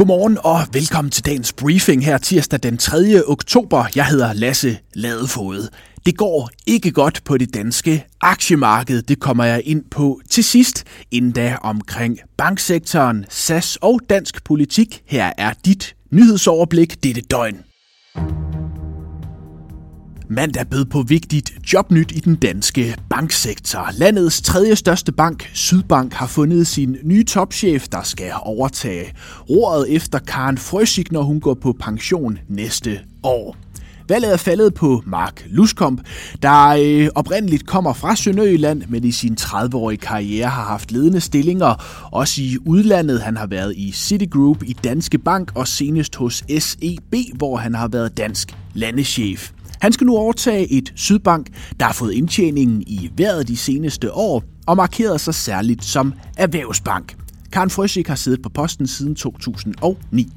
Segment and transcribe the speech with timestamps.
[0.00, 3.22] Godmorgen og velkommen til dagens briefing her tirsdag den 3.
[3.26, 3.84] oktober.
[3.96, 5.68] Jeg hedder Lasse Ladefod.
[6.06, 9.02] Det går ikke godt på det danske aktiemarked.
[9.02, 10.84] Det kommer jeg ind på til sidst.
[11.10, 15.02] Inden da omkring banksektoren, SAS og dansk politik.
[15.06, 17.56] Her er dit nyhedsoverblik dette døgn.
[20.32, 23.88] Mandag bød på vigtigt jobnyt i den danske banksektor.
[23.92, 29.14] Landets tredje største bank, Sydbank, har fundet sin nye topchef, der skal overtage
[29.50, 33.56] roret efter Karen Frøsik, når hun går på pension næste år.
[34.08, 36.00] Valget er faldet på Mark Luskomp,
[36.42, 41.84] der øh, oprindeligt kommer fra Sønderjylland, men i sin 30-årige karriere har haft ledende stillinger,
[42.12, 43.20] også i udlandet.
[43.20, 47.88] Han har været i Citigroup, i Danske Bank og senest hos SEB, hvor han har
[47.88, 49.52] været dansk landeschef.
[49.80, 51.46] Han skal nu overtage et Sydbank,
[51.80, 57.16] der har fået indtjeningen i vejret de seneste år og markeret sig særligt som erhvervsbank.
[57.52, 60.32] Karen Frøsik har siddet på posten siden 2009.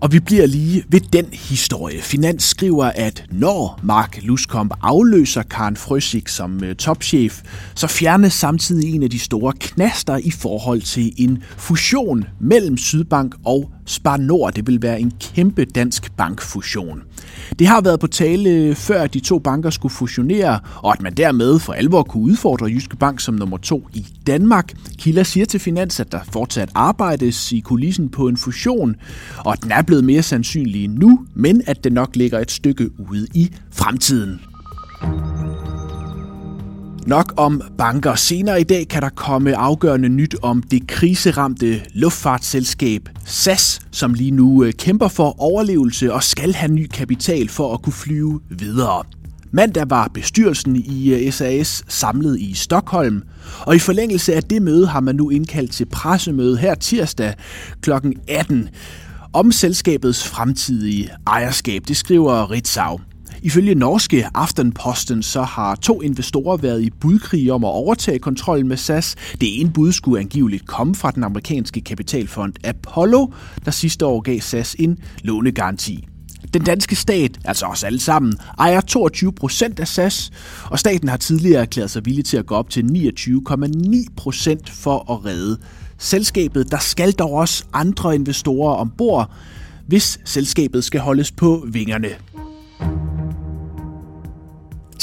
[0.00, 2.02] Og vi bliver lige ved den historie.
[2.02, 7.42] Finans skriver, at når Mark Luskomp afløser Karen Frøsik som øh, topchef,
[7.74, 13.34] så fjernes samtidig en af de store knaster i forhold til en fusion mellem Sydbank
[13.44, 14.52] og Spar Nord.
[14.52, 17.02] Det vil være en kæmpe dansk bankfusion.
[17.58, 21.14] Det har været på tale øh, før de to banker skulle fusionere, og at man
[21.14, 24.72] dermed for alvor kunne udfordre Jyske Bank som nummer to i Danmark.
[24.98, 28.96] Kilder siger til Finans, at der fortsat arbejdes i kulissen på en fusion,
[29.44, 32.90] og at den er blevet mere sandsynlig nu, men at den nok ligger et stykke
[33.10, 34.40] ude i fremtiden.
[37.06, 38.14] Nok om banker.
[38.14, 44.30] Senere i dag kan der komme afgørende nyt om det kriseramte luftfartsselskab SAS, som lige
[44.30, 49.02] nu øh, kæmper for overlevelse og skal have ny kapital for at kunne flyve videre.
[49.52, 53.22] Mandag var bestyrelsen i øh, SAS samlet i Stockholm,
[53.60, 57.34] og i forlængelse af det møde har man nu indkaldt til pressemøde her tirsdag
[57.80, 57.90] kl.
[58.28, 58.68] 18
[59.32, 61.82] om selskabets fremtidige ejerskab.
[61.88, 63.00] Det skriver Ritzau.
[63.44, 68.76] Ifølge norske Aftenposten så har to investorer været i budkrig om at overtage kontrollen med
[68.76, 69.16] SAS.
[69.40, 73.26] Det ene bud skulle angiveligt komme fra den amerikanske kapitalfond Apollo,
[73.64, 76.08] der sidste år gav SAS en lånegaranti.
[76.54, 80.32] Den danske stat, altså os alle sammen, ejer 22 procent af SAS,
[80.70, 85.12] og staten har tidligere erklæret sig villig til at gå op til 29,9 procent for
[85.12, 85.58] at redde
[85.98, 86.70] selskabet.
[86.70, 89.30] Der skal dog også andre investorer ombord,
[89.86, 92.08] hvis selskabet skal holdes på vingerne.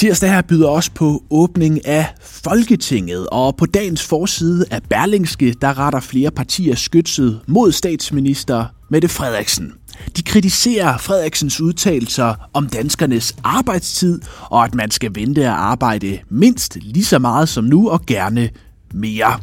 [0.02, 5.80] Tirsdag her byder også på åbning af Folketinget, og på dagens forside af Berlingske, der
[5.80, 9.74] retter flere partier skytset mod statsminister Mette Frederiksen.
[10.18, 16.78] De kritiserer Frederiksens udtalelser om danskernes arbejdstid, og at man skal vente at arbejde mindst
[16.82, 18.50] lige så meget som nu, og gerne
[18.94, 19.40] mere.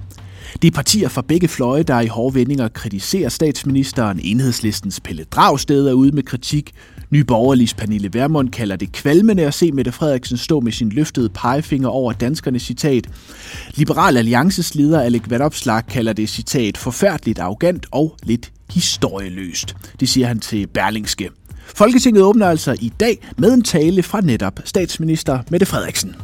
[0.62, 4.20] Det er partier fra begge fløje, der i hårde vendinger kritiserer statsministeren.
[4.22, 6.74] Enhedslistens Pelle Dragsted er ude med kritik.
[7.10, 11.28] Ny borgerligs Pernille Vermund kalder det kvalmende at se Mette Frederiksen stå med sin løftede
[11.28, 13.08] pegefinger over danskernes citat.
[13.74, 19.76] Liberal Alliances leder Alec Vandopslag kalder det citat forfærdeligt arrogant og lidt historieløst.
[20.00, 21.30] Det siger han til Berlingske.
[21.66, 26.14] Folketinget åbner altså i dag med en tale fra netop statsminister Mette Frederiksen.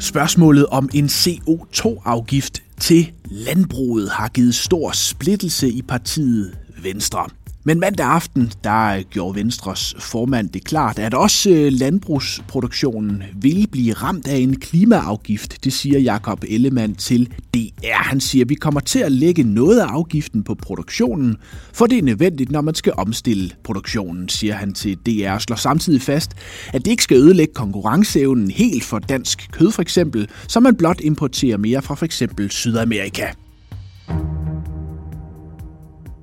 [0.00, 7.26] Spørgsmålet om en CO2-afgift til landbruget har givet stor splittelse i partiet Venstre.
[7.66, 13.92] Men mandag aften, der gjorde Venstres formand det klart, at også øh, landbrugsproduktionen vil blive
[13.92, 15.64] ramt af en klimaafgift.
[15.64, 18.02] Det siger Jakob Ellemann til DR.
[18.02, 21.36] Han siger, at vi kommer til at lægge noget af afgiften på produktionen,
[21.72, 25.30] for det er nødvendigt, når man skal omstille produktionen, siger han til DR.
[25.30, 26.30] Og slår samtidig fast,
[26.72, 31.00] at det ikke skal ødelægge konkurrenceevnen helt for dansk kød for eksempel, så man blot
[31.00, 33.26] importerer mere fra for eksempel Sydamerika.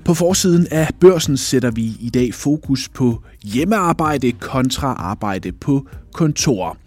[0.06, 6.78] På forsiden af børsen sætter vi i dag fokus på hjemmearbejde kontra arbejde på kontor.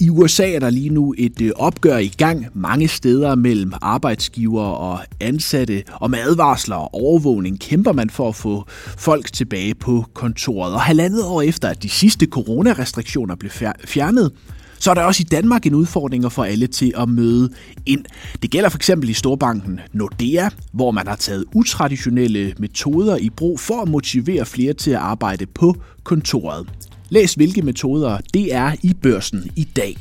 [0.00, 4.62] I USA er der lige nu et øh, opgør i gang mange steder mellem arbejdsgiver
[4.62, 8.64] og ansatte, og med advarsler og overvågning kæmper man for at få
[8.98, 10.74] folk tilbage på kontoret.
[10.74, 13.50] Og halvandet år efter, at de sidste coronarestriktioner blev
[13.84, 14.32] fjernet,
[14.84, 17.50] så er der også i Danmark en udfordring for alle til at møde
[17.86, 18.04] ind.
[18.42, 23.60] Det gælder for eksempel i storbanken Nordea, hvor man har taget utraditionelle metoder i brug
[23.60, 26.68] for at motivere flere til at arbejde på kontoret.
[27.08, 29.96] Læs hvilke metoder det er i børsen i dag.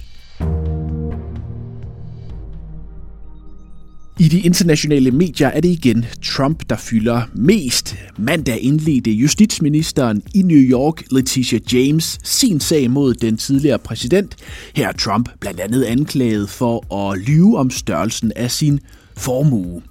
[4.24, 7.96] I de internationale medier er det igen Trump, der fylder mest.
[8.18, 14.36] Mandag indledte justitsministeren i New York, Letitia James, sin sag mod den tidligere præsident.
[14.76, 18.80] Her er Trump blandt andet anklaget for at lyve om størrelsen af sin
[19.18, 19.82] formue.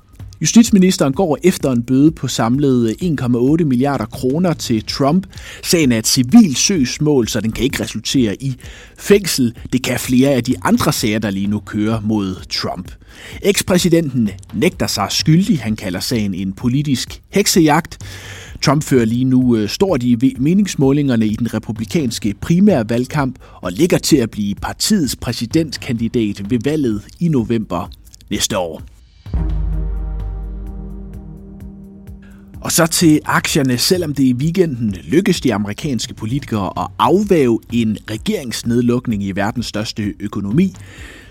[0.43, 5.27] Justitsministeren går efter en bøde på samlet 1,8 milliarder kroner til Trump.
[5.63, 8.57] Sagen er et civil søgsmål, så den kan ikke resultere i
[8.99, 9.55] fængsel.
[9.73, 12.93] Det kan flere af de andre sager, der lige nu kører mod Trump.
[13.43, 15.61] Ekspræsidenten nægter sig skyldig.
[15.61, 17.99] Han kalder sagen en politisk heksejagt.
[18.63, 24.17] Trump fører lige nu øh, stort i meningsmålingerne i den republikanske primærvalgkamp og ligger til
[24.17, 27.91] at blive partiets præsidentkandidat ved valget i november
[28.31, 28.83] næste år.
[32.63, 37.99] Og så til aktierne, selvom det i weekenden lykkedes de amerikanske politikere at afvæve en
[38.11, 40.75] regeringsnedlukning i verdens største økonomi,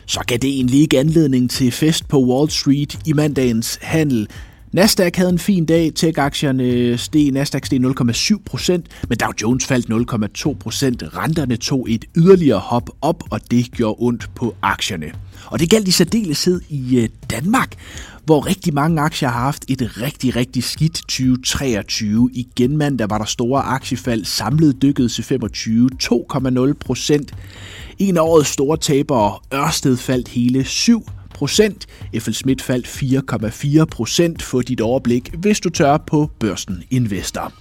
[0.06, 4.28] så gav det egentlig ikke anledning til fest på Wall Street i mandagens handel.
[4.72, 10.12] Nasdaq havde en fin dag, tech-aktierne steg, Nasdaq steg 0,7 procent, men Dow Jones faldt
[10.44, 11.04] 0,2 procent.
[11.18, 15.12] Renterne tog et yderligere hop op, og det gjorde ondt på aktierne.
[15.46, 17.76] Og det galt i særdeleshed i øh, Danmark,
[18.32, 22.30] hvor rigtig mange aktier har haft et rigtig, rigtig skidt 2023.
[22.34, 27.34] Igen mandag var der store aktiefald, samlet dykket til 25, 2,0 procent.
[28.00, 31.88] En af årets store tabere, Ørsted, faldt hele 7 procent.
[32.20, 32.88] FL Schmidt faldt
[33.82, 34.42] 4,4 procent.
[34.42, 37.54] Få dit overblik, hvis du tør på Børsen Investor.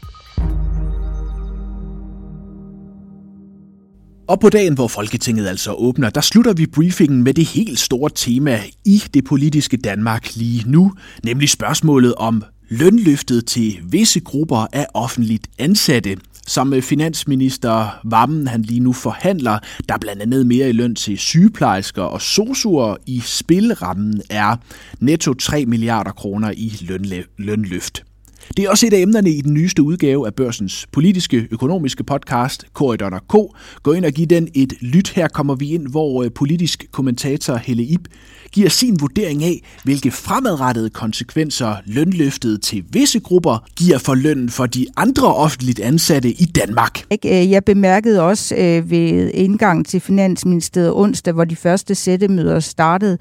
[4.30, 8.10] Og på dagen, hvor Folketinget altså åbner, der slutter vi briefingen med det helt store
[8.14, 10.92] tema i det politiske Danmark lige nu,
[11.24, 16.16] nemlig spørgsmålet om lønløftet til visse grupper af offentligt ansatte,
[16.46, 22.02] som finansminister Vammen han lige nu forhandler, der blandt andet mere i løn til sygeplejersker
[22.02, 24.56] og sosuer i spilrammen er
[25.00, 26.72] netto 3 milliarder kroner i
[27.38, 28.04] lønløft.
[28.56, 32.64] Det er også et af emnerne i den nyeste udgave af Børsens politiske økonomiske podcast,
[32.72, 33.34] Korridor K.
[33.82, 35.08] Gå ind og giv den et lyt.
[35.08, 38.08] Her kommer vi ind, hvor øh, politisk kommentator Helle Ip
[38.52, 44.66] giver sin vurdering af, hvilke fremadrettede konsekvenser lønløftet til visse grupper giver for lønnen for
[44.66, 47.04] de andre offentligt ansatte i Danmark.
[47.24, 53.18] Øh, jeg bemærkede også øh, ved indgang til Finansministeriet onsdag, hvor de første sættemøder startede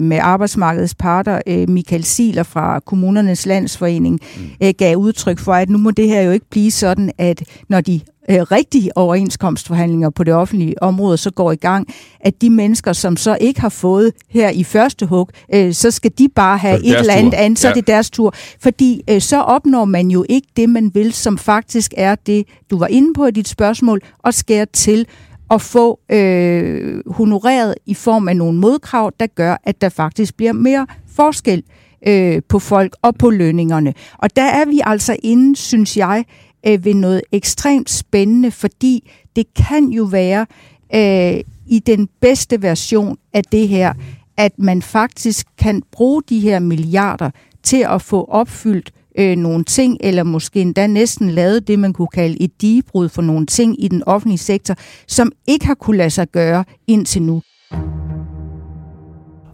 [0.00, 1.66] med arbejdsmarkedets parter.
[1.68, 4.47] Michael Siler fra Kommunernes Landsforening mm.
[4.78, 8.00] Gav udtryk for, at nu må det her jo ikke blive sådan, at når de
[8.30, 11.88] øh, rigtige overenskomstforhandlinger på det offentlige område så går i gang,
[12.20, 16.10] at de mennesker, som så ikke har fået her i første hug, øh, så skal
[16.18, 17.70] de bare have et eller andet andet, så ja.
[17.70, 18.34] er det deres tur.
[18.60, 22.78] Fordi øh, så opnår man jo ikke det, man vil, som faktisk er det, du
[22.78, 25.06] var inde på i dit spørgsmål, og skære til
[25.50, 30.52] at få øh, honoreret i form af nogle modkrav, der gør, at der faktisk bliver
[30.52, 30.86] mere
[31.16, 31.62] forskel
[32.06, 33.94] øh, på folk og på lønningerne.
[34.18, 36.24] Og der er vi altså inde, synes jeg,
[36.66, 40.46] øh, ved noget ekstremt spændende, fordi det kan jo være
[40.94, 43.94] øh, i den bedste version af det her,
[44.36, 47.30] at man faktisk kan bruge de her milliarder
[47.62, 52.08] til at få opfyldt øh, nogle ting, eller måske endda næsten lavet det, man kunne
[52.08, 54.74] kalde et digebrud for nogle ting i den offentlige sektor,
[55.06, 57.42] som ikke har kunne lade sig gøre indtil nu.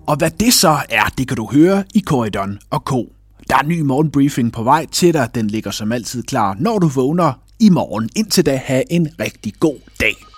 [0.06, 2.90] Og hvad det så er, det kan du høre i Korridoren og K.
[3.48, 5.28] Der er en ny morgenbriefing på vej til dig.
[5.34, 8.10] Den ligger som altid klar, når du vågner i morgen.
[8.16, 10.33] Indtil da, have en rigtig god dag.